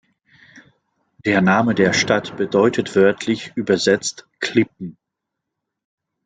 [1.25, 4.97] Der Name der Stadt bedeutet wörtlich übersetzt „Klippen“.